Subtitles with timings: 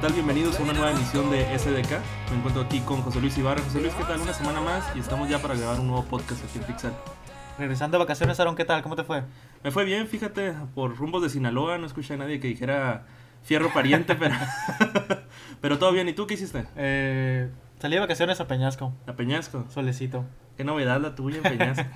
[0.00, 0.12] tal?
[0.14, 1.90] Bienvenidos a una nueva emisión de SDK.
[2.30, 3.60] Me encuentro aquí con José Luis Ibarra.
[3.60, 4.18] José Luis, ¿qué tal?
[4.18, 6.92] Una semana más y estamos ya para grabar un nuevo podcast aquí en Pixel.
[7.58, 8.82] Regresando de vacaciones, Aaron, ¿qué tal?
[8.82, 9.24] ¿Cómo te fue?
[9.62, 11.76] Me fue bien, fíjate, por rumbos de Sinaloa.
[11.76, 13.04] No escuché a nadie que dijera
[13.42, 14.34] fierro pariente, pero,
[15.60, 16.08] pero todo bien.
[16.08, 16.64] ¿Y tú qué hiciste?
[16.76, 18.94] Eh, salí de vacaciones a Peñasco.
[19.06, 19.66] A Peñasco.
[19.68, 20.24] Solecito.
[20.56, 21.90] Qué novedad la tuya en Peñasco.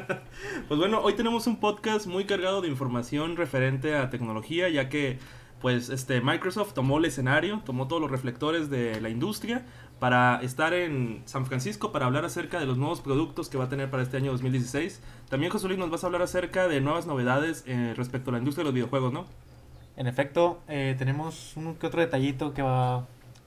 [0.68, 5.20] pues bueno, hoy tenemos un podcast muy cargado de información referente a tecnología, ya que
[5.60, 9.64] pues este Microsoft tomó el escenario, tomó todos los reflectores de la industria
[9.98, 13.68] para estar en San Francisco para hablar acerca de los nuevos productos que va a
[13.68, 15.00] tener para este año 2016.
[15.30, 18.38] También José Luis nos vas a hablar acerca de nuevas novedades eh, respecto a la
[18.38, 19.24] industria de los videojuegos, ¿no?
[19.96, 23.06] En efecto, eh, tenemos un que otro detallito que va,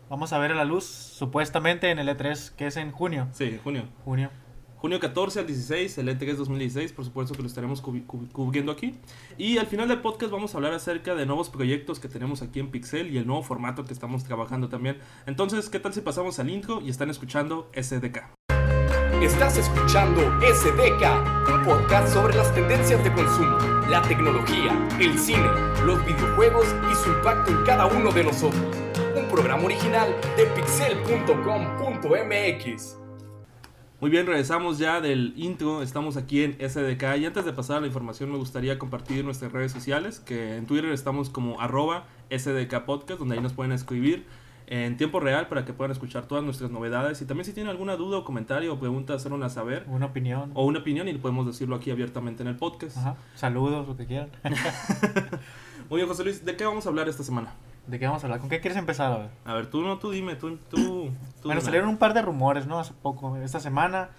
[0.09, 3.27] vamos a ver a la luz supuestamente en el E3, que es en junio.
[3.33, 3.83] Sí, junio.
[4.03, 4.31] Junio.
[4.79, 8.95] Junio 14 al 16, el E3 2016, por supuesto que lo estaremos cubriendo aquí.
[9.37, 12.61] Y al final del podcast vamos a hablar acerca de nuevos proyectos que tenemos aquí
[12.61, 14.99] en Pixel y el nuevo formato que estamos trabajando también.
[15.25, 18.19] Entonces, ¿qué tal si pasamos al intro y están escuchando SDK?
[19.21, 21.03] Estás escuchando SDK,
[21.53, 23.57] un podcast sobre las tendencias de consumo,
[23.89, 25.49] la tecnología, el cine,
[25.83, 28.63] los videojuegos y su impacto en cada uno de nosotros.
[29.17, 32.98] Un programa original de pixel.com.mx.
[34.01, 37.81] Muy bien, regresamos ya del intro, estamos aquí en SDK y antes de pasar a
[37.81, 42.85] la información me gustaría compartir nuestras redes sociales, que en Twitter estamos como arroba SDK
[42.85, 44.25] Podcast, donde ahí nos pueden escribir
[44.67, 47.97] en tiempo real para que puedan escuchar todas nuestras novedades y también si tienen alguna
[47.97, 50.51] duda o comentario o pregunta, hacernos saber Una opinión.
[50.53, 52.95] o una opinión y podemos decirlo aquí abiertamente en el podcast.
[52.99, 53.17] Ajá.
[53.35, 54.29] Saludos, lo que quieran.
[55.89, 57.53] Muy bien, José Luis, ¿de qué vamos a hablar esta semana?
[57.89, 58.39] ¿De qué vamos a hablar?
[58.39, 59.29] ¿Con qué quieres empezar a ver?
[59.45, 61.09] A ver, tú no, tú dime, tú, tú,
[61.41, 62.79] tú Bueno, salieron un par de rumores, ¿no?
[62.79, 64.09] Hace poco, esta semana.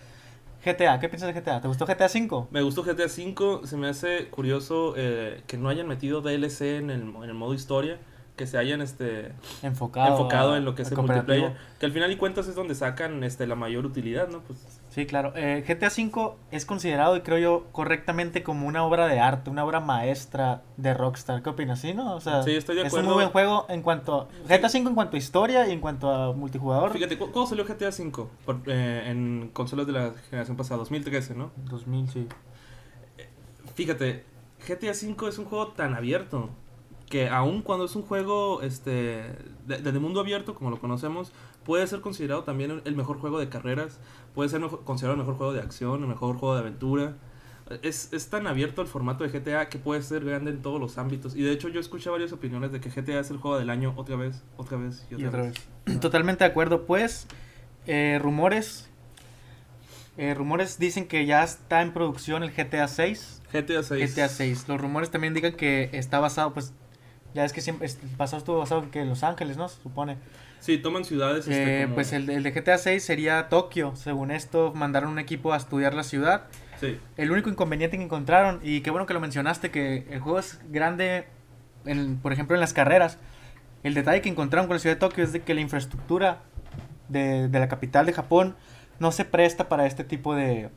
[0.65, 1.61] GTA, ¿qué piensas de GTA?
[1.61, 2.49] ¿Te gustó GTA 5?
[2.51, 6.91] Me gustó GTA V, se me hace curioso eh, que no hayan metido DLC en
[6.91, 7.99] el, en el modo historia,
[8.37, 9.33] que se hayan este
[9.63, 10.11] Enfocado.
[10.13, 13.23] enfocado en lo que es el multiplayer, que al final y cuentas es donde sacan
[13.25, 14.41] este la mayor utilidad, ¿no?
[14.41, 14.59] Pues
[14.91, 15.33] Sí, claro.
[15.37, 19.65] Eh, GTA V es considerado, y creo yo, correctamente como una obra de arte, una
[19.65, 21.43] obra maestra de Rockstar.
[21.45, 21.81] ¿Qué opinas?
[21.81, 22.17] Sí, ¿no?
[22.17, 23.07] O sea, Sí, estoy de es un acuerdo.
[23.07, 24.29] muy buen juego en cuanto...
[24.49, 26.93] GTA V en cuanto a historia y en cuanto a multijugador.
[26.93, 28.27] fíjate, ¿cu- ¿cuándo salió GTA V?
[28.45, 31.53] Por- eh, en consolas de la generación pasada, 2013, ¿no?
[31.69, 32.27] 2000, sí.
[33.75, 34.25] Fíjate,
[34.67, 36.51] GTA V es un juego tan abierto
[37.09, 38.91] que aun cuando es un juego este
[39.67, 41.33] de, de mundo abierto como lo conocemos,
[41.65, 43.99] puede ser considerado también el- mejor juego de carreras,
[44.35, 47.17] puede ser mejor- considerado el mejor juego de acción, el mejor juego de aventura.
[47.83, 50.99] Es, es tan abierto el formato de GTA que puede ser grande en todos los
[50.99, 51.37] ámbitos.
[51.37, 53.93] Y de hecho yo escuché varias opiniones de que GTA es el juego del año
[53.97, 55.55] otra vez, otra vez y otra, Y otra vez.
[55.87, 56.01] vez.
[56.01, 56.85] Totalmente de acuerdo.
[56.87, 57.29] Pues,
[57.87, 58.89] eh, rumores...
[60.17, 63.41] eh, rumores dicen que ya está en producción el GTA 6.
[63.53, 64.15] GTA 6.
[64.15, 64.65] GTA 6.
[64.69, 66.73] Los rumores también digan que está basado, pues...
[67.35, 69.69] Ya es que siempre es- pasado estuvo basado en que en Los Ángeles, ¿no?
[69.69, 70.17] Se supone.
[70.59, 71.47] Sí, toman ciudades.
[71.47, 73.95] este, Eh, como- Pues el, el de GTA 6 sería Tokio.
[73.97, 76.45] Según esto, mandaron un equipo a estudiar la ciudad.
[76.81, 76.99] Sí.
[77.17, 80.61] El único inconveniente que encontraron, y qué bueno que lo mencionaste, que el juego es
[80.71, 81.27] grande,
[81.87, 83.19] en, por ejemplo, en las carreras.
[83.83, 86.43] El detalle que encontraron con la ciudad de Tokio es de que la infraestructura
[87.09, 88.57] de, de la capital de Japón
[88.99, 90.69] no se presta para este tipo de,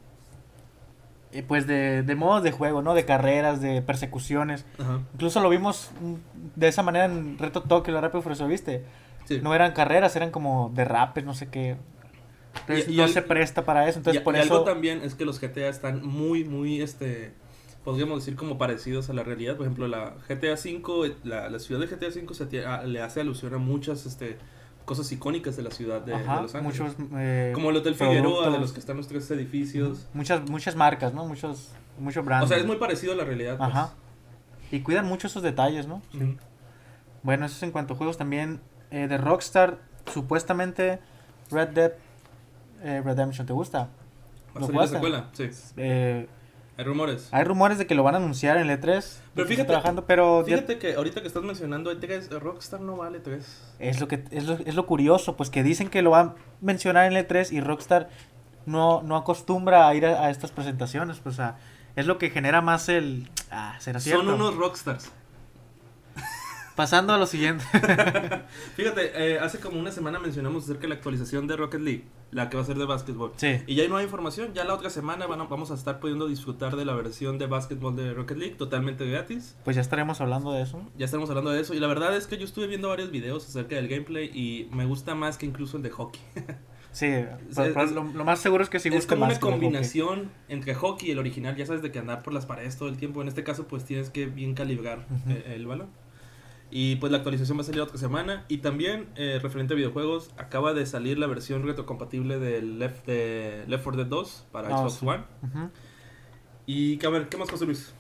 [1.41, 2.93] pues de, de modos de juego, ¿no?
[2.93, 4.65] De carreras, de persecuciones.
[4.77, 4.99] Ajá.
[5.13, 6.13] Incluso lo vimos mm,
[6.59, 8.83] de esa manera en Reto Tokio, la Rápido Furioso, ¿viste?
[9.25, 9.39] Sí.
[9.41, 11.77] No eran carreras, eran como derrapes, no sé qué.
[12.61, 14.53] Entonces Y- y no al- se presta para eso, entonces y, por y eso...
[14.53, 17.33] algo también es que los GTA están muy, muy, este,
[17.83, 19.55] podríamos decir como parecidos a la realidad.
[19.57, 23.01] Por ejemplo, la GTA V, la, la ciudad de GTA V se tie- a- le
[23.01, 24.37] hace alusión a muchas, este,
[24.85, 26.63] cosas icónicas de la ciudad de, Los Ángeles.
[26.63, 30.07] muchos eh, como el Hotel Figueroa, de los que están los tres edificios.
[30.13, 31.25] muchas muchas marcas, ¿no?
[31.25, 32.45] Muchos muchos brands.
[32.45, 33.57] O sea, es muy parecido a la realidad.
[33.57, 33.69] pues.
[33.69, 33.93] Ajá.
[34.71, 36.01] Y cuidan mucho esos detalles, ¿no?
[36.13, 36.35] Ujú.
[37.21, 38.59] Bueno, eso es en cuanto a juegos también
[38.91, 39.79] eh, de Rockstar,
[40.11, 40.99] supuestamente
[41.51, 41.93] Red Dead
[42.83, 43.79] eh, Redemption, ¿te gusta?
[43.79, 43.87] ¿Va
[44.55, 45.29] a ¿Lo salir la secuela?
[45.33, 45.49] Sí.
[45.77, 46.27] Eh,
[46.75, 47.29] Hay rumores.
[47.31, 49.19] Hay rumores de que lo van a anunciar en el E3.
[49.35, 53.19] Pero fíjate- trabajando, pero ya- Fíjate que ahorita que estás mencionando E3, Rockstar no vale
[53.19, 53.45] 3.
[53.79, 56.35] es lo que es lo, es lo curioso, pues que dicen que lo van a
[56.61, 58.09] mencionar en el E3 y Rockstar
[58.65, 61.57] no, no acostumbra a ir a, a estas presentaciones, pues sea,
[61.95, 64.23] es lo que genera más el ah, será cierto.
[64.23, 65.11] Son unos Rockstars.
[66.75, 67.63] Pasando a lo siguiente.
[68.75, 72.49] Fíjate, eh, hace como una semana mencionamos acerca de la actualización de Rocket League, la
[72.49, 73.33] que va a ser de básquetbol.
[73.35, 73.59] sí.
[73.67, 76.27] Y ya hay nueva información, ya la otra semana van a- vamos a estar pudiendo
[76.27, 79.55] disfrutar de la versión de básquetbol de Rocket League totalmente gratis.
[79.63, 80.81] Pues ya estaremos hablando de eso.
[80.97, 83.47] Ya estaremos hablando de eso y la verdad es que yo estuve viendo varios videos
[83.47, 86.21] acerca del gameplay y me gusta más que incluso el de hockey.
[86.93, 87.07] Sí,
[87.95, 89.51] lo, lo más seguro es que sí es como más una hockey.
[89.53, 92.87] combinación entre hockey y el original, ya sabes de que andar por las paredes todo
[92.87, 95.89] el tiempo, en este caso pues tienes que bien calibrar eh, el balón.
[96.75, 98.45] Y pues la actualización va a salir otra semana.
[98.47, 103.63] Y también, eh, referente a videojuegos, acaba de salir la versión retrocompatible del Left, de
[103.67, 105.05] Left 4 Dead 2 para Ah, Xbox sí.
[105.05, 105.23] One.
[106.65, 107.93] Y a ver, ¿qué más José Luis?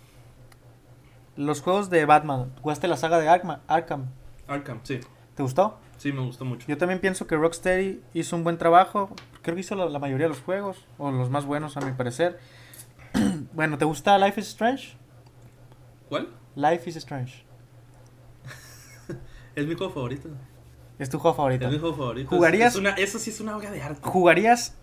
[1.35, 3.59] Los juegos de Batman, ¿jugaste la saga de Arkham?
[3.67, 4.07] Arkham?
[4.47, 4.99] Arkham, sí.
[5.35, 5.77] ¿Te gustó?
[5.97, 6.65] Sí, me gustó mucho.
[6.67, 9.15] Yo también pienso que Rocksteady hizo un buen trabajo.
[9.43, 11.91] Creo que hizo la, la mayoría de los juegos, o los más buenos a mi
[11.91, 12.39] parecer.
[13.53, 14.95] bueno, ¿te gusta Life is Strange?
[16.09, 16.29] ¿Cuál?
[16.55, 17.45] Life is Strange.
[19.55, 20.29] Es mi juego favorito.
[20.99, 21.65] Es tu juego favorito.
[21.65, 22.29] Es mi juego favorito.
[22.29, 23.99] ¿Jugarías- Es una, eso sí es una obra de arte.
[24.03, 24.75] ¿Jugarías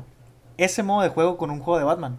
[0.56, 2.18] ese modo de juego con un juego de Batman?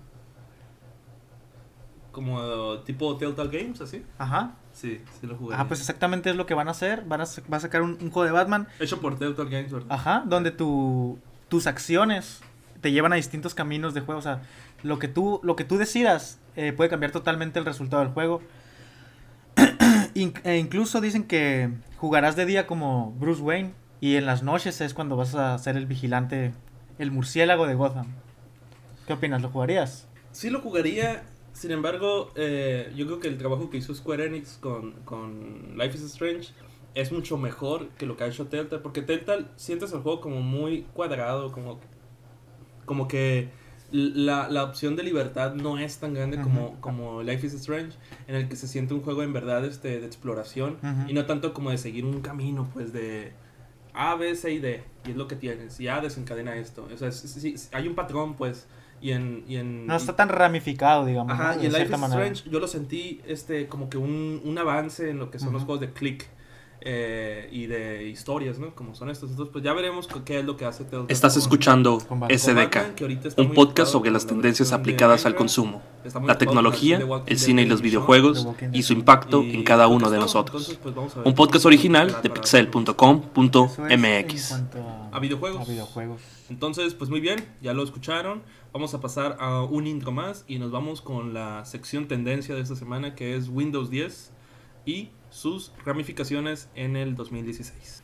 [2.11, 2.41] Como
[2.75, 4.03] eh, tipo Telltale Games, así.
[4.17, 4.51] Ajá.
[4.73, 5.63] Sí, sí lo jugaría.
[5.63, 7.03] Ah, pues exactamente es lo que van a hacer.
[7.05, 8.67] Van a, va a sacar un, un juego de Batman.
[8.79, 9.87] Hecho por Telltale Games, ¿verdad?
[9.91, 10.23] Ajá.
[10.25, 12.41] Donde tu, tus acciones
[12.81, 14.19] te llevan a distintos caminos de juego.
[14.19, 14.41] O sea,
[14.83, 18.41] lo que tú, lo que tú decidas eh, puede cambiar totalmente el resultado del juego.
[20.13, 21.69] In- e incluso dicen que
[22.01, 23.73] jugarás de día como Bruce Wayne.
[23.99, 26.51] Y en las noches es cuando vas a ser el vigilante,
[26.97, 28.07] el murciélago de Gotham.
[29.05, 29.43] ¿Qué opinas?
[29.43, 30.07] ¿Lo jugarías?
[30.31, 31.21] Sí lo jugaría,
[31.53, 35.95] sin embargo, eh, yo creo que el trabajo que hizo Square Enix con, con Life
[35.95, 36.49] is Strange
[36.95, 40.41] es mucho mejor que lo que ha hecho Telltale, porque Telltale sientes el juego como
[40.41, 41.79] muy cuadrado, como,
[42.85, 43.49] como que
[43.91, 47.97] la, la opción de libertad no es tan grande como, como Life is Strange,
[48.27, 50.77] en el que se siente un juego en verdad este, de exploración
[51.09, 53.33] y no tanto como de seguir un camino, pues de
[53.93, 56.97] A, B, C y D, y es lo que tienes, y A desencadena esto, o
[56.97, 58.67] sea, es- hay un patrón, pues,
[59.01, 59.43] y en...
[59.47, 61.33] Y en No está tan ramificado, digamos.
[61.33, 61.63] Ajá, ¿no?
[61.63, 62.25] y en Life is manera.
[62.25, 65.63] Strange yo lo sentí este como que un, un avance en lo que son los
[65.63, 66.27] juegos de click
[66.83, 68.73] eh, y de historias, ¿no?
[68.73, 69.29] Como son estos.
[69.29, 72.39] Entonces, pues ya veremos qué es lo que hace Telltale Estás con- escuchando Con Batman.
[72.39, 72.47] con
[73.19, 75.81] SDK, un podcast sobre las la tendencias aplicadas al consumo,
[76.25, 80.17] la tecnología, el cine y los videojuegos y su impacto y en cada uno de
[80.17, 80.63] nosotros.
[80.69, 84.51] Entonces, pues, vamos a ver Un podcast original de pixel.com.mx.
[84.51, 85.67] a, A videojuegos.
[85.67, 86.21] a videojuegos.
[86.49, 88.41] Entonces, pues muy bien, ya lo escucharon.
[88.73, 92.61] Vamos a pasar a un intro más y nos vamos con la sección tendencia de
[92.61, 94.31] esta semana que es Windows 10
[94.85, 98.03] y sus ramificaciones en el 2016.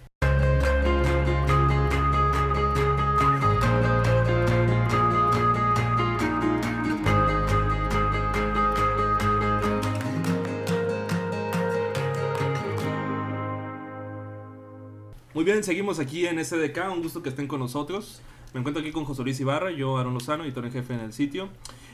[15.38, 18.22] Muy bien, seguimos aquí en SDK, un gusto que estén con nosotros.
[18.56, 21.14] Me encuentro aquí con José Luis Ibarra, yo Aaron Lozano, editor en jefe en el
[21.14, 21.50] sitio.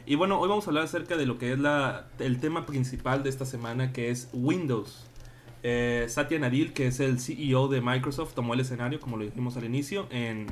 [0.06, 3.22] Y bueno, hoy vamos a hablar acerca de lo que es la, el tema principal
[3.22, 5.08] de esta semana, que es Windows.
[5.64, 9.56] Eh, Satya Nadella, que es el CEO de Microsoft, tomó el escenario, como lo dijimos
[9.58, 10.48] al inicio, en,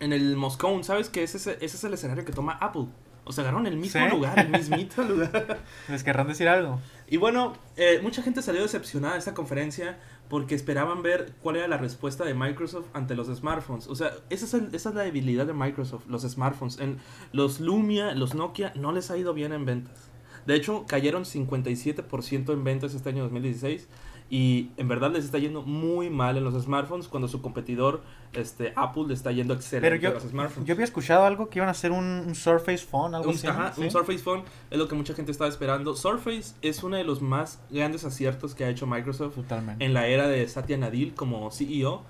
[0.00, 0.84] en el Moscone.
[0.84, 2.86] ¿Sabes que ese, ese es el escenario que toma Apple?
[3.28, 4.08] O sea, agarraron el mismo ¿Sí?
[4.08, 5.58] lugar, el mismito lugar.
[5.88, 6.78] ¿Les querrán decir algo?
[7.08, 11.66] Y bueno, eh, mucha gente salió decepcionada de esta conferencia porque esperaban ver cuál era
[11.66, 13.88] la respuesta de Microsoft ante los smartphones.
[13.88, 16.78] O sea, esa es, el- esa es la debilidad de Microsoft, los smartphones.
[16.78, 16.98] En
[17.32, 20.08] los Lumia, los Nokia, no les ha ido bien en ventas.
[20.46, 23.88] De hecho, cayeron 57% en ventas este año 2016
[24.28, 28.02] y en verdad les está yendo muy mal en los smartphones cuando su competidor,
[28.32, 30.66] este, Apple, le está yendo excelente Pero yo, a los smartphones.
[30.66, 33.46] yo había escuchado algo que iban a hacer un, un Surface Phone, algo Un, así.
[33.46, 33.82] ajá, ¿sí?
[33.82, 35.94] un Surface Phone es lo que mucha gente estaba esperando.
[35.94, 39.84] Surface es uno de los más grandes aciertos que ha hecho Microsoft Totalmente.
[39.84, 42.02] en la era de Satya Nadella como CEO.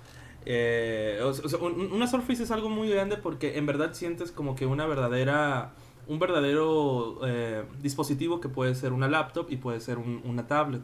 [0.49, 4.65] Eh, o, sea, una Surface es algo muy grande porque en verdad sientes como que
[4.65, 5.73] una verdadera
[6.07, 10.83] un verdadero eh, dispositivo que puede ser una laptop y puede ser un- una tablet.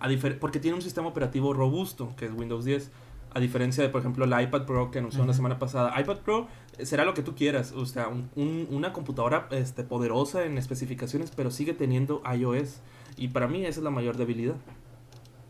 [0.00, 0.08] A
[0.40, 2.90] porque tiene un sistema operativo robusto, que es Windows 10.
[3.32, 5.34] A diferencia de, por ejemplo, la iPad Pro que anunció la Ujú.
[5.34, 5.98] semana pasada.
[6.00, 6.46] iPad Pro
[6.78, 7.72] eh, será lo que tú quieras.
[7.72, 12.80] O sea, un- un- una computadora este, poderosa en especificaciones, pero sigue teniendo iOS.
[13.16, 14.54] Y para mí esa es la mayor debilidad.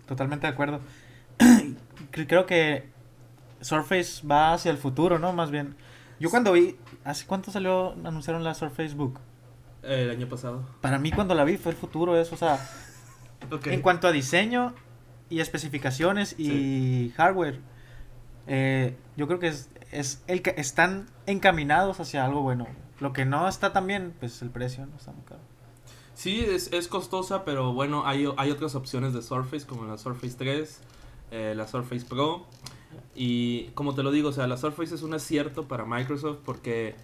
[0.07, 0.81] Totalmente de acuerdo.
[2.13, 2.89] Cre- Creo que
[3.61, 5.33] Surface va hacia el futuro, ¿no?
[5.33, 5.75] Más bien.
[6.21, 9.19] Yo cuando vi, ¿hace cuánto salió, anunciaron la Surface Book?
[9.83, 10.63] El año pasado.
[10.81, 12.59] Para mí cuando la vi fue el futuro eso, o sea,
[13.65, 14.75] En cuanto a diseño
[15.31, 17.61] y especificaciones y hardware,
[18.47, 22.67] eh, yo creo que es, es el que están encaminados hacia algo bueno.
[23.01, 25.41] Lo que no está tan bien, pues el precio no está muy caro.
[26.15, 30.37] Sí, es, es costosa, pero bueno, hay, hay otras opciones de Surface, como la Surface
[30.39, 30.81] 3,
[31.33, 32.47] eh, la Surface Pro.
[33.17, 36.95] Y como te lo digo, o sea, la Surface es un acierto para Microsoft porque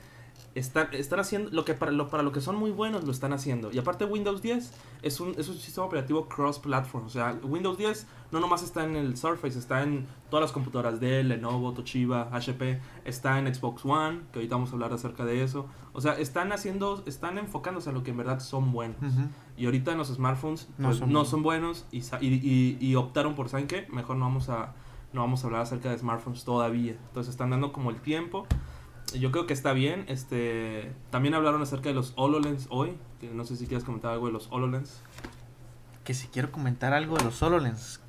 [0.54, 3.32] están, están haciendo lo que para lo, para lo que son muy buenos lo están
[3.32, 3.70] haciendo.
[3.72, 7.06] Y aparte Windows 10 es un, es un sistema operativo cross-platform.
[7.06, 10.98] O sea, Windows 10 no nomás está en el Surface, está en todas las computadoras
[11.00, 15.42] Dell, Lenovo, Toshiba, HP, está en Xbox One, que ahorita vamos a hablar acerca de
[15.44, 15.66] eso.
[15.92, 18.96] O sea, están haciendo, están enfocándose a lo que en verdad son buenos.
[19.56, 22.94] Y ahorita en los smartphones No pues, son no, son buenos y, y, y- y
[22.96, 23.86] optaron por, ¿saben qué?
[23.92, 24.74] Mejor no vamos a
[25.12, 26.92] no vamos a hablar acerca de smartphones todavía.
[27.08, 28.46] Entonces están dando como el tiempo.
[29.18, 30.04] Yo creo que está bien.
[30.08, 32.96] Este, también hablaron acerca de los HoloLens hoy.
[33.20, 35.00] que no sé si quieres comentar algo de los HoloLens.
[36.04, 38.00] Que si quiero comentar algo de los HoloLens.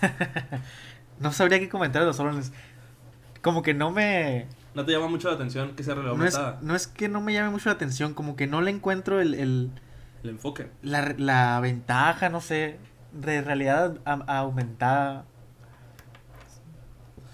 [1.20, 2.52] no sabría qué comentar de los HoloLens.
[3.42, 4.46] Como que no me...
[4.74, 6.60] ¿No te llama mucho la atención que sea realidad No es, aumentada?
[6.62, 9.34] no es que no me llame mucho la atención, como que no le encuentro el,
[9.34, 9.70] el-
[10.22, 10.70] El enfoque.
[10.82, 12.78] la, la ventaja, no sé,
[13.12, 15.24] de realidad a- aumentada.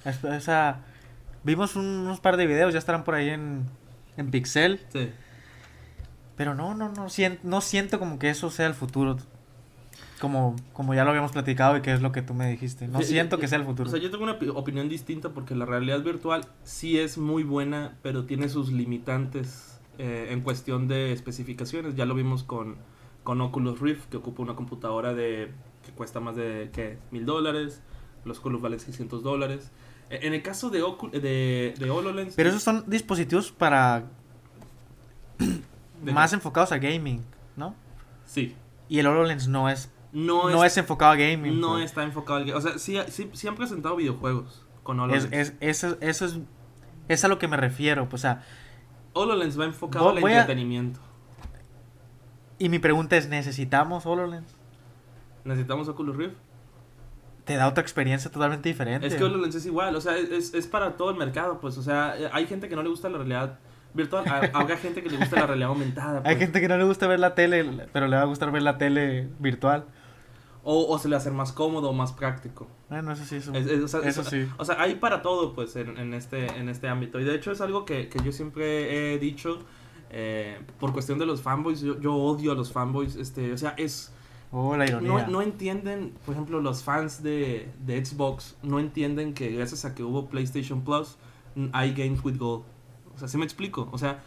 [0.05, 0.85] Es- O sea,
[1.45, 3.65] vimos un- unos par de videos, ya estarán por ahí en,
[4.17, 5.11] en Pixel, Sí.
[6.37, 9.17] pero no, no, no, sien- no siento como que eso sea el futuro.
[10.21, 12.89] Como, como ya lo habíamos platicado y que es lo que tú me dijiste.
[12.89, 13.89] No Sí, siento y- que sea el futuro.
[13.89, 17.43] O sea, yo tengo una opi- opinión distinta porque la realidad virtual sí es muy
[17.43, 21.95] buena, pero tiene sus limitantes eh, en cuestión de especificaciones.
[21.95, 22.77] Ya lo vimos con,
[23.23, 25.51] con Oculus Rift, que ocupa una computadora de
[25.85, 26.99] que cuesta más de ¿qué?
[27.11, 27.81] mil dólares.
[28.25, 29.71] Los Oculus valen 600 dólares.
[30.11, 32.35] Eh, En el caso de, Ocu- de, de HoloLens...
[32.35, 34.05] Pero esos son dispositivos para
[36.03, 36.37] ¿de más qué?
[36.37, 37.23] enfocados a gaming,
[37.57, 37.75] ¿no?
[38.27, 38.55] Sí.
[38.89, 41.61] Y el HoloLens no es, No, no es, es enfocado a gaming.
[41.61, 41.85] no pues.
[41.87, 42.47] está enfocado al...
[42.47, 45.25] ga- O sea, sí, sí, sí han presentado videojuegos con HoloLens.
[45.33, 46.39] Es, es, eso, eso es,
[47.09, 48.45] es a lo que me refiero, pues, o sea,
[49.15, 51.01] HoloLens va enfocado al a- entretenimiento.
[52.59, 54.55] y mi pregunta es, ¿necesitamos HoloLens?
[55.45, 56.35] ¿Necesitamos Oculus Rift?
[57.45, 59.07] Te da otra experiencia totalmente diferente.
[59.07, 61.83] Es que HoloLens es igual, o sea, es, es para todo el mercado, pues, o
[61.83, 63.59] sea, hay gente que no le gusta la realidad
[63.93, 66.39] virtual, ha- habrá gente que le gusta la realidad aumentada, Hay pues.
[66.39, 68.79] gente que no le gusta ver la tele, pero le va a gustar ver la
[68.79, 69.85] tele virtual.
[70.67, 72.67] o, o se le hace más cómodo más práctico.
[72.89, 74.49] Bueno, eso sí es un- Es- es- o sea, Eso es- sí.
[74.57, 77.21] O sea, hay para todo, pues, en, en este, en este ámbito.
[77.21, 79.59] Y de hecho es algo que, que yo siempre he dicho,
[80.11, 83.75] eh, por cuestión de los fanboys, yo, yo odio a los fanboys, este, o sea,
[83.77, 84.11] es...
[84.57, 85.09] Oh, la ironía.
[85.11, 89.95] No, no entienden, por ejemplo, los fans de, de Xbox no entienden que gracias a
[89.97, 91.17] que hubo PlayStation Plus,
[91.73, 92.63] hay Games with Gold.
[93.15, 93.89] O sea, ¿sí me explico?
[93.91, 94.23] O sea,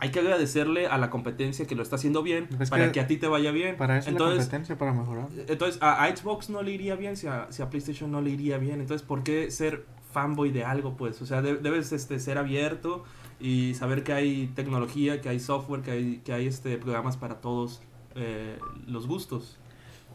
[0.00, 3.00] hay que agradecerle a la competencia que lo está haciendo bien Es para que que,
[3.00, 3.76] a ti te vaya bien.
[3.76, 5.28] Para eso es la entonces, competencia, para mejorar.
[5.46, 8.30] entonces a, a Xbox no le iría bien si a, si a PlayStation no le
[8.30, 8.80] iría bien.
[8.80, 10.96] Entonces, ¿por qué ser fanboy de algo?
[10.96, 13.04] Pues, o sea, de- debes este, ser abierto
[13.38, 17.40] y saber que hay tecnología, que hay software, que hay, que hay este, programas para
[17.40, 17.82] todos
[18.16, 18.58] eh,
[18.88, 19.58] los gustos.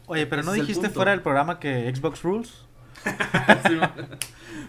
[0.06, 0.94] Oye, pero ¿no Ese dijiste punto.
[0.94, 2.52] fuera del programa que Xbox Rules?
[3.68, 3.78] Sí,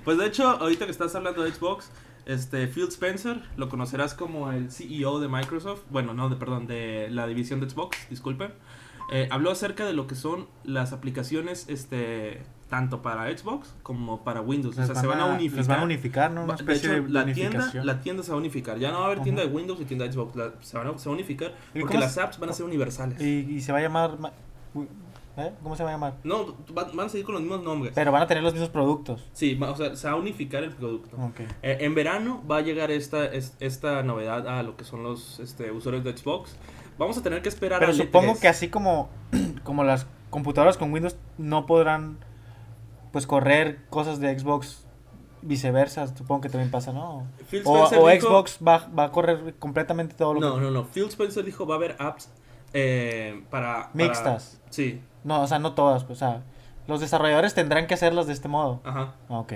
[0.04, 1.90] pues de hecho, ahorita que estás hablando de Xbox,
[2.26, 7.08] este Phil Spencer, lo conocerás como el CEO de Microsoft, bueno, no, de perdón, de
[7.10, 8.54] la división de Xbox, disculpen.
[9.12, 14.42] Eh, habló acerca de lo que son las aplicaciones este tanto para Xbox como para
[14.42, 15.58] Windows, o sea, se van a unificar.
[15.58, 16.44] Les van a unificar, ¿no?
[16.44, 18.78] Una de hecho, de, la tienda, la tienda se va a unificar.
[18.78, 20.36] Ya no va a haber tienda de Windows y tienda de Xbox.
[20.36, 22.66] la- se, van a, se va a unificar ¿Y porque las apps van a ser
[22.66, 23.22] universales.
[23.22, 24.18] Y, y se va a llamar...
[25.38, 25.54] ¿eh?
[25.64, 26.14] ¿Cómo se va a llamar?
[26.24, 27.94] No, va- van a seguir con los mismos nombres.
[27.96, 29.28] Pero van a tener los mismos productos.
[29.34, 31.16] Sí, va- o sea, se va a unificar el producto.
[31.18, 31.42] Ok.
[31.62, 35.40] Eh, en verano va a llegar esta, es- esta novedad a lo que son los
[35.40, 36.56] este, usuarios de Xbox.
[36.98, 38.40] Vamos a tener que esperar Pero al supongo E3.
[38.42, 39.10] que así como,
[39.64, 42.18] como las computadoras con Windows no podrán
[43.12, 44.84] pues correr cosas de Xbox
[45.42, 47.20] viceversa, supongo que también pasa, ¿no?
[47.20, 50.62] O, Spencer o dijo- Xbox va, va a correr completamente todo lo No, que...
[50.62, 50.86] no, no.
[50.86, 52.30] Phil Spencer dijo va a haber apps
[52.74, 54.60] eh, para, para- Mixtas.
[54.70, 56.44] Sí, No, o sea, no todas, pues, o sea,
[56.88, 58.80] los desarrolladores tendrán que hacerlas de este modo.
[58.84, 59.14] ajá.
[59.30, 59.54] Ah, Ok.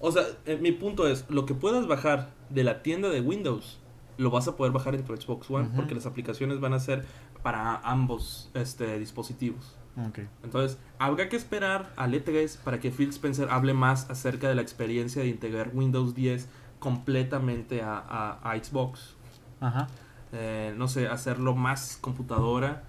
[0.00, 3.78] O sea, eh, mi punto es, lo que puedas bajar de la tienda de Windows,
[4.18, 7.04] lo vas a poder bajar en tu Xbox One, porque las aplicaciones van a ser
[7.42, 9.76] para ambos este, dispositivos.
[10.08, 10.18] Ok.
[10.42, 14.62] Entonces, habrá que esperar al E3 para que Phil Spencer hable más acerca de la
[14.62, 16.48] experiencia de integrar Windows 10
[16.80, 19.14] completamente a, a- a Xbox.
[19.60, 19.86] Ajá.
[20.32, 22.82] Eh, no sé, hacerlo más computadora.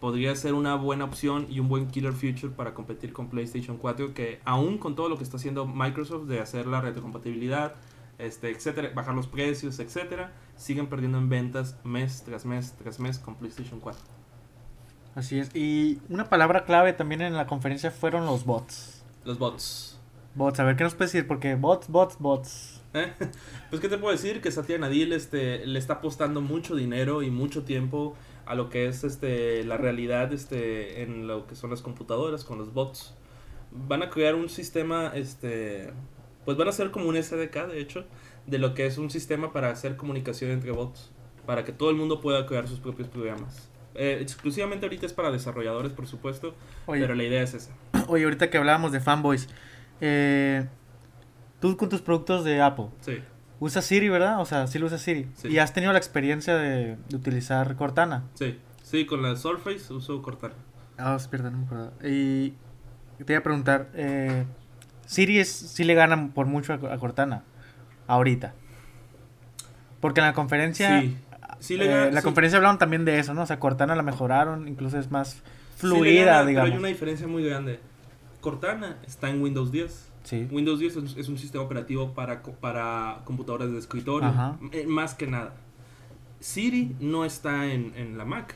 [0.00, 4.14] Podría ser una buena opción y un buen killer feature para competir con PlayStation 4,
[4.14, 7.74] que aún con todo lo que está haciendo Microsoft de hacer la retrocompatibilidad,
[8.18, 13.18] este, etcétera, bajar los precios, etcétera, siguen perdiendo en ventas mes tras mes tras mes
[13.18, 14.00] con PlayStation 4.
[15.14, 15.54] Así es.
[15.54, 19.04] Y una palabra clave también en la conferencia fueron los bots.
[19.24, 19.98] Los bots.
[20.34, 22.80] Bots, a ver qué nos puedes decir, porque bots, bots, bots.
[22.94, 23.12] ¿Eh?
[23.70, 27.30] Pues qué te puedo decir que Satya Nadil este, le está apostando mucho dinero y
[27.30, 28.16] mucho tiempo
[28.50, 32.58] a lo que es este la realidad este en lo que son las computadoras con
[32.58, 33.14] los bots.
[33.70, 35.92] Van a crear un sistema este
[36.44, 38.04] pues van a ser como un SDK de hecho
[38.46, 41.12] de lo que es un sistema para hacer comunicación entre bots
[41.46, 43.68] para que todo el mundo pueda crear sus propios programas.
[43.94, 46.54] Eh, exclusivamente ahorita es para desarrolladores, por supuesto,
[46.86, 47.72] Oye, pero la idea es esa.
[48.08, 49.48] oye, ahorita que hablábamos de fanboys,
[50.00, 50.66] eh,
[51.60, 53.18] tú con tus productos de Apple, Sí.
[53.60, 54.40] Usas Siri, ¿verdad?
[54.40, 55.28] O sea, sí lo usas Siri.
[55.36, 55.48] Sí.
[55.48, 58.24] Y has tenido la experiencia de, de utilizar Cortana.
[58.34, 58.58] Sí.
[58.82, 60.54] Sí, con la Surface uso Cortana.
[60.98, 61.92] Ah, es verdad, no me acuerdo.
[62.02, 62.54] Y
[63.24, 64.44] te iba a preguntar, eh,
[65.06, 67.44] Siri es, sí le gana por mucho a, a Cortana,
[68.08, 68.52] ahorita.
[70.00, 71.16] Porque en la conferencia, Sí.
[71.60, 73.42] Sí le eh, la conferencia hablaron también de eso, ¿no?
[73.42, 75.42] O sea, Cortana la mejoraron, incluso es más
[75.76, 76.70] fluida, digamos.
[76.70, 77.78] Pero hay una diferencia muy grande.
[78.40, 80.09] Cortana está en Windows 10.
[80.24, 80.46] Sí.
[80.50, 84.58] Windows 10 es, es un sistema operativo para, para computadoras de escritorio, Ajá.
[84.72, 85.54] eh, más que nada.
[86.40, 88.54] Siri no está en, en la Mac,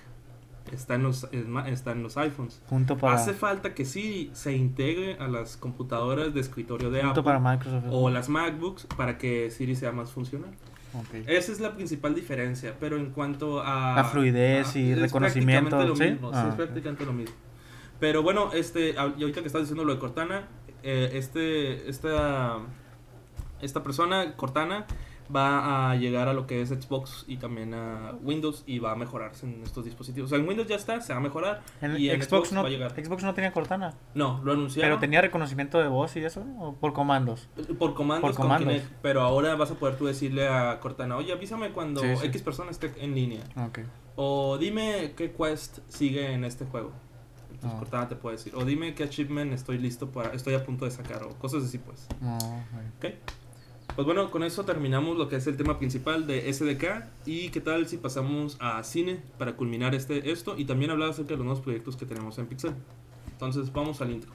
[0.72, 1.28] está en, los,
[1.66, 2.62] está en los iPhones.
[2.68, 7.20] Punto para, Hace falta que Siri se integre a las computadoras de escritorio de punto
[7.20, 7.84] Apple para Microsoft.
[7.90, 10.50] o las MacBooks para que Siri sea más funcional.
[11.26, 13.94] Esa es la principal diferencia, pero en cuanto a...
[13.96, 16.30] La fluidez y es reconocimiento, prácticamente ¿sí?
[16.32, 16.56] Ah, es ok.
[16.56, 17.34] prácticamente lo mismo.
[17.98, 20.44] Pero bueno, este, y ahorita que estás diciendo lo de Cortana,
[20.84, 22.58] eh, este, esta,
[23.60, 24.86] esta persona, Cortana,
[25.34, 28.94] va a llegar a lo que es Xbox y también a Windows y va a
[28.94, 30.28] mejorarse en estos dispositivos.
[30.28, 32.52] O sea, en Windows ya está, se va a mejorar En y en Xbox, Xbox,
[32.52, 32.92] no, va a llegar.
[32.92, 34.90] Xbox no tenía Cortana, No, lo anunciaron.
[34.90, 37.48] pero tenía reconocimiento de voz y eso, o por comandos.
[37.78, 38.74] Por comandos, Por con comandos.
[38.74, 42.26] Kinect, pero ahora vas a poder tú decirle a Cortana, oye, avísame cuando Sí, sí.
[42.26, 43.44] X persona esté en línea.
[44.16, 46.92] O dime qué quest sigue en este juego.
[47.64, 47.78] Entonces Ah.
[47.78, 48.54] Cortana te puede decir.
[48.56, 51.22] O dime qué achievement estoy listo para, estoy a punto de sacar.
[51.24, 52.06] O cosas así pues.
[52.20, 52.42] No, ok.
[52.98, 53.06] ¿Ok?
[53.94, 57.06] Pues bueno, con eso terminamos lo que es el tema principal de SDK.
[57.26, 60.56] Y qué tal si pasamos a cine para culminar este, esto.
[60.58, 62.74] Y también hablar acerca de los nuevos proyectos que tenemos en Pixel.
[63.32, 64.32] Entonces vamos al intro.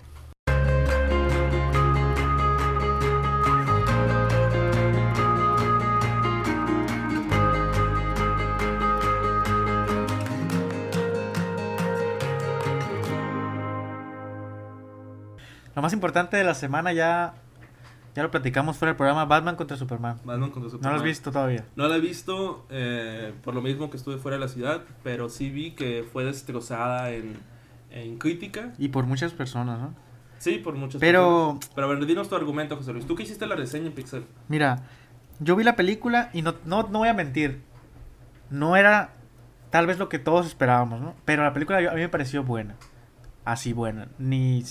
[15.79, 17.35] Lo más importante de la semana ya,
[18.13, 20.17] ya lo platicamos fuera del programa, Batman contra Superman.
[20.25, 20.95] Batman contra No lo Superman.
[20.97, 21.63] has visto todavía.
[21.77, 25.29] No la he visto eh, por lo mismo que estuve fuera de la ciudad, pero
[25.29, 27.37] sí vi que fue destrozada en,
[27.91, 28.73] en crítica.
[28.77, 29.93] Y por muchas personas, ¿no?
[30.37, 31.71] Sí, por muchas Pero- personas.
[31.75, 33.05] Pero a ver, dinos tu argumento, José Luis.
[33.07, 34.25] Tú que hiciste la reseña en Pixel.
[34.49, 34.83] Mira,
[35.39, 37.61] yo vi la película y no, no, no voy a mentir.
[38.49, 39.13] No era
[39.69, 41.15] tal vez lo que todos esperábamos, ¿no?
[41.23, 42.75] Pero la película a mí me pareció buena.
[43.45, 44.09] Así buena.
[44.17, 44.61] Ni,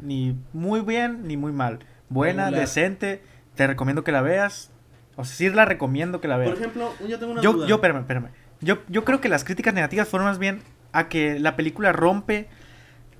[0.00, 1.80] ni muy bien ni muy mal.
[2.08, 2.60] Buena, Regular.
[2.60, 3.22] decente.
[3.54, 4.70] Te recomiendo que la veas.
[5.16, 6.50] O sea, sí la recomiendo que la veas.
[6.50, 7.66] Por ejemplo, yo tengo una yo, duda.
[7.66, 8.28] yo, espérame, espérame.
[8.60, 12.48] Yo, yo creo que las críticas negativas fueron más bien a que la película rompe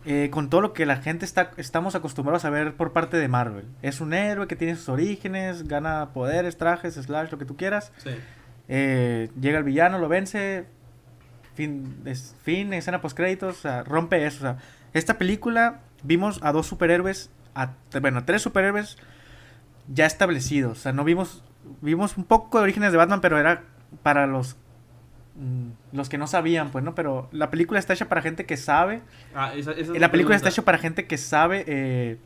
[0.04, 3.28] eh, con todo lo que la gente está, estamos acostumbrados a ver por parte de
[3.28, 3.66] Marvel.
[3.82, 7.92] Es un héroe que tiene sus orígenes, gana poderes, trajes, slash, lo que tú quieras.
[7.98, 8.10] Sí.
[8.68, 10.64] Eh, llega el villano, lo vence.
[11.54, 14.38] Fin, es, fin escena post créditos, o sea, rompe eso.
[14.38, 14.56] O sea,
[14.92, 18.96] esta película vimos a dos superhéroes, a, bueno, a tres superhéroes
[19.92, 20.78] ya establecidos.
[20.78, 21.42] O sea, no vimos,
[21.80, 23.64] vimos un poco de orígenes de Batman, pero era
[24.02, 24.56] para los
[25.36, 26.94] mm, los que no sabían, pues, ¿no?
[26.94, 29.02] Pero la película está hecha para gente que sabe.
[29.34, 32.18] Ah, esa, esa es La película está hecha para gente que sabe, eh,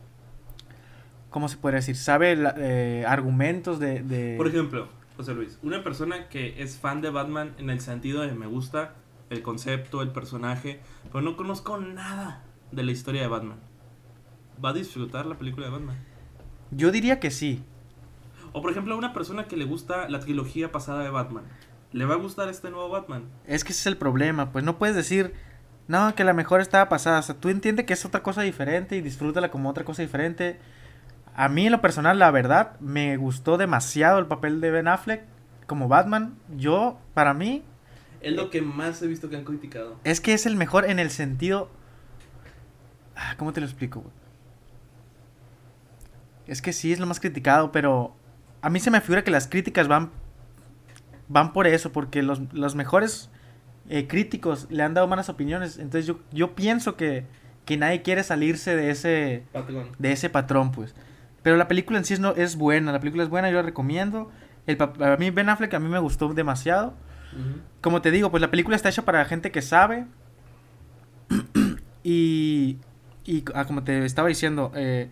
[1.29, 1.95] ¿cómo se podría decir?
[1.95, 4.87] Sabe la- eh, argumentos de, de- Por ejemplo,
[5.17, 8.93] José Luis, una persona que es fan de Batman en el sentido de me gusta
[9.29, 10.79] el concepto, el personaje,
[11.11, 13.57] pero no conozco nada de la historia de Batman.
[14.63, 15.97] ¿Va a disfrutar la película de Batman?
[16.71, 17.63] Yo diría que sí.
[18.53, 21.43] O por ejemplo, a una persona que le gusta la trilogía pasada de Batman,
[21.91, 23.25] ¿le va a gustar este nuevo Batman?
[23.45, 25.33] Es que ese es el problema, pues no puedes decir,
[25.87, 27.19] no, que la mejor estaba pasada.
[27.19, 30.59] O sea, tú entiendes que es otra cosa diferente y disfrútala como otra cosa diferente.
[31.35, 35.23] A mí, en lo personal, la verdad, me gustó demasiado el papel de Ben Affleck
[35.67, 36.35] como Batman.
[36.57, 37.63] Yo, para mí,
[38.21, 39.97] Es lo que más he visto que han criticado.
[40.03, 41.69] es que es el mejor en el sentido...
[43.15, 44.01] Ah, ¿Cómo te lo explico?
[44.01, 44.13] güey?
[46.47, 48.15] Es que sí, es lo más criticado, pero
[48.61, 50.11] a mí se me figura que las críticas van,
[51.27, 53.29] van por eso, porque los, los mejores
[53.89, 55.77] eh, críticos le han dado malas opiniones.
[55.77, 57.25] Entonces yo, yo pienso que,
[57.65, 59.89] que nadie quiere salirse de ese, Patrón.
[59.97, 60.95] de ese patrón, pues.
[61.43, 63.61] Pero la película en sí es, no, es buena, la película es buena, yo la
[63.61, 64.31] recomiendo.
[64.65, 66.93] El, a mí Ben Affleck a mí me gustó demasiado.
[67.81, 70.07] Como te digo, pues la película está hecha para gente que sabe.
[72.03, 72.77] y,
[73.25, 75.09] y ah, como te estaba diciendo, eh,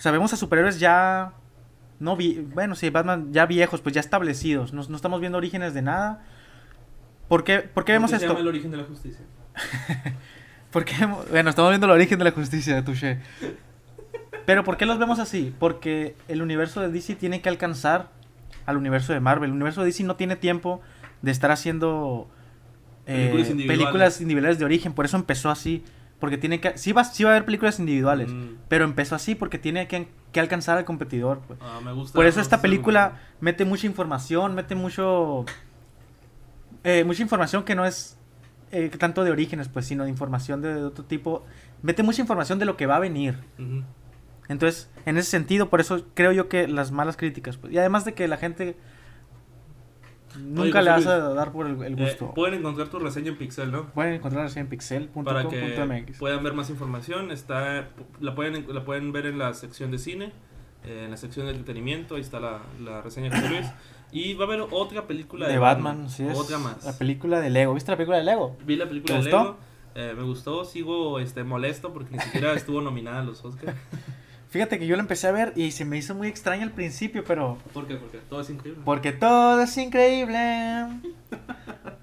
[0.00, 1.32] sabemos a superhéroes ya...
[2.00, 4.72] No vi bueno, sí, Batman ya viejos, pues ya establecidos.
[4.72, 6.24] No, no estamos viendo orígenes de nada.
[7.28, 8.32] ¿Por qué, por qué vemos ¿Por se esto?
[8.32, 9.24] llama el origen de la justicia?
[10.72, 10.94] ¿Por qué?
[11.30, 13.18] Bueno, estamos viendo el origen de la justicia, Touché.
[14.46, 15.54] Pero ¿por qué los vemos así?
[15.58, 18.08] Porque el universo de DC tiene que alcanzar
[18.64, 19.50] al universo de Marvel.
[19.50, 20.80] El universo de DC no tiene tiempo
[21.20, 22.28] de estar haciendo
[23.06, 23.78] eh, Películas individuales.
[23.78, 24.92] películas individuales de origen.
[24.94, 25.84] Por eso empezó así.
[26.20, 26.76] Porque tiene que...
[26.78, 28.30] Sí va, sí va a haber películas individuales.
[28.30, 28.56] Mm.
[28.68, 31.40] Pero empezó así porque tiene que, que alcanzar al competidor.
[31.46, 31.58] pues.
[31.62, 32.14] Ah, me gusta.
[32.14, 35.46] Por eso esta película mete mucha información, mete mucho...
[36.84, 38.18] eh, mucha información que no es
[38.70, 41.44] eh, tanto de orígenes, pues, sino de información de, otro tipo.
[41.82, 43.38] Mete mucha información de lo que va a venir.
[44.48, 47.56] Entonces, en ese sentido, por eso creo yo que las malas críticas.
[47.56, 48.76] Pues, y además de que la gente
[50.38, 52.32] nunca José le vas Luis, a dar por el, el Eh, gusto.
[52.34, 53.86] pueden encontrar tu reseña en Pixel, ¿no?
[53.90, 56.18] Pueden encontrarla así en Para que pixel.com.mx.
[56.18, 57.88] puedan ver más información, está
[58.20, 60.32] la pueden la pueden ver en la sección de cine,
[60.84, 63.66] eh, en la sección de entretenimiento, ahí está la, la reseña de José Luis.
[64.12, 66.36] Y va a haber otra película de, De Batman, sí es.
[66.36, 66.84] Otra más.
[66.84, 67.74] La película de Lego.
[67.74, 68.56] ¿Viste la película de Lego?
[68.66, 69.44] Vi la película ¿Te de gustó?
[69.44, 69.56] Lego,
[69.94, 73.76] eh, me gustó, sigo este molesto porque ni siquiera estuvo nominada a los Oscars.
[74.50, 77.22] Fíjate que yo la empecé a ver y se me hizo muy extraña al principio,
[77.24, 77.94] pero ¿Por qué?
[77.96, 78.82] Porque todo es increíble.
[78.84, 80.86] Porque todo es increíble.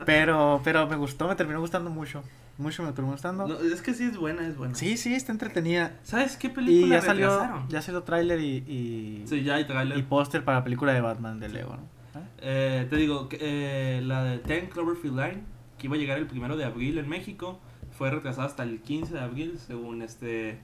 [0.05, 2.23] Pero, pero me gustó, me terminó gustando mucho.
[2.57, 3.47] Mucho me terminó gustando.
[3.47, 4.73] No, es que sí es buena, es buena.
[4.75, 5.97] Sí, sí, está entretenida.
[6.03, 9.97] ¿Sabes qué Y película ya salió, ya salió tráiler y, y, Sí, ya hay trailer.
[9.97, 12.19] y póster para la película de Batman de Lego, ¿no?
[12.19, 12.23] ¿Eh?
[12.39, 15.43] Eh, te digo, eh, la de 10 Cloverfield Line,
[15.77, 17.59] que iba a llegar el primero de abril en México,
[17.97, 20.59] fue retrasada hasta el 15 de abril, según este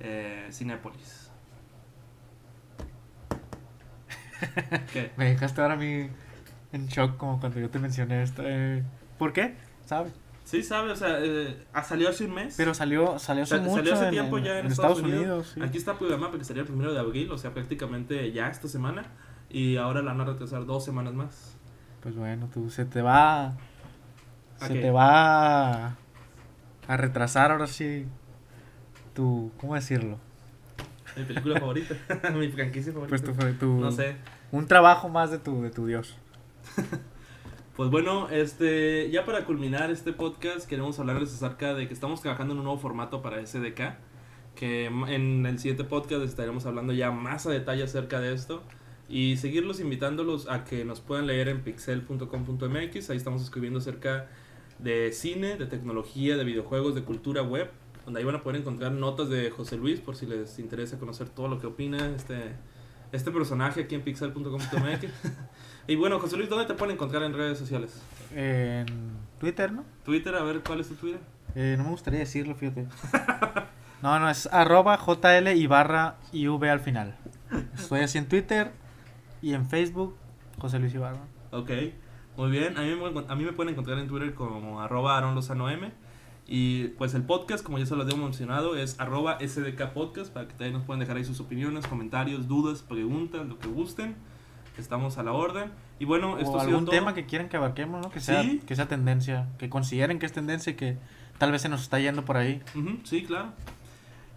[0.00, 1.30] eh, Cinépolis.
[4.92, 5.12] ¿Qué?
[5.16, 6.08] Me dejaste ahora a mí
[6.72, 8.42] en shock como cuando yo te mencioné esto.
[8.44, 8.82] eh,
[9.18, 9.56] ¿Por qué?
[9.86, 10.12] ¿Sabes?
[10.44, 12.54] Sí, sabe, o sea, eh, ah, salió hace un mes.
[12.56, 15.52] Pero salió, salió hace Sa- mucho salió hace tiempo en- ya en, en Estados Unidos.
[15.54, 15.60] sí.
[15.62, 19.04] Aquí está programado porque sería el primero de abril, o sea, prácticamente ya esta semana.
[19.48, 21.56] Y ahora la van a retrasar dos semanas más.
[22.02, 23.54] Pues bueno, tú se te va.
[24.60, 25.86] Se te va
[26.88, 28.06] a retrasar ahora sí.
[29.16, 29.50] Tu.
[29.58, 30.18] ¿Cómo decirlo?
[31.16, 31.96] Mi película favorita,
[32.34, 33.32] mi franquicia favorita.
[33.32, 34.16] Pues tu, No sé.
[34.52, 36.16] Un trabajo más de tu, de tu Dios.
[37.76, 42.54] Pues bueno, este, ya para culminar este podcast queremos hablarles acerca de que estamos trabajando
[42.54, 43.98] en un nuevo formato para SDK,
[44.54, 48.62] que en el siguiente podcast estaremos hablando ya más a detalle acerca de esto
[49.10, 54.26] y seguirlos invitándolos a que nos puedan leer en pixel.com.mx, ahí estamos escribiendo acerca
[54.78, 57.70] de cine, de tecnología, de videojuegos, de cultura web,
[58.06, 61.28] donde ahí van a poder encontrar notas de José Luis por si les interesa conocer
[61.28, 62.52] todo lo que opina este,
[63.12, 65.10] este personaje aquí en pixel.com.mx.
[65.88, 68.00] y bueno, José Luis, ¿dónde te pueden encontrar en redes sociales?
[68.34, 68.86] En
[69.40, 69.84] Twitter, ¿no?
[70.04, 71.20] Twitter, a ver cuál es tu Twitter.
[71.56, 72.86] Eh, no me gustaría decirlo, fíjate.
[74.02, 77.16] No, no, es arroba JL y barra IV al final.
[77.74, 78.70] Estoy así en Twitter
[79.40, 80.14] y en Facebook,
[80.58, 81.22] José Luis Ibarra.
[81.50, 81.70] Ok,
[82.36, 82.76] muy bien.
[82.76, 82.90] A mí,
[83.26, 85.90] a mí me pueden encontrar en Twitter como arroba Aaron Lozano M.
[86.48, 90.46] Y pues el podcast, como ya se los hemos mencionado, es arroba SDK Podcast para
[90.46, 94.14] que también nos puedan dejar ahí sus opiniones, comentarios, dudas, preguntas, lo que gusten.
[94.78, 95.70] Estamos a la orden.
[95.98, 96.94] Y bueno, esto O ha sido algún todo.
[96.94, 98.10] tema que quieran que abarquemos, ¿no?
[98.10, 98.60] Que sea, Sí.
[98.66, 100.98] que sea tendencia, que consideren que es tendencia y que
[101.38, 102.62] tal vez se nos está yendo por ahí.
[102.76, 103.52] Ujú, sí, claro.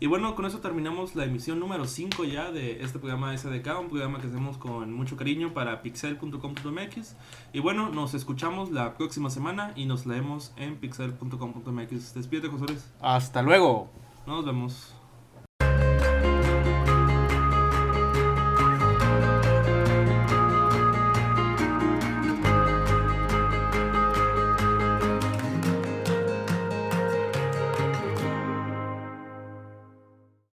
[0.02, 3.90] Y bueno, con eso terminamos la emisión número 5 ya de este programa SDK, un
[3.90, 7.16] programa que hacemos con mucho cariño para pixel.com.mx.
[7.52, 12.14] Y bueno, nos escuchamos la próxima semana y nos leemos en pixel.com.mx.
[12.14, 12.90] Despídete, José Luis.
[13.02, 13.90] Hasta luego.
[14.26, 14.99] Nos vemos.